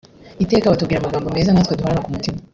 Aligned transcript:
Iteka 0.43 0.71
batubwira 0.71 0.99
amagambo 1.01 1.27
meza 1.35 1.49
natwe 1.53 1.73
duhorana 1.77 2.03
ku 2.05 2.13
mutima 2.15 2.37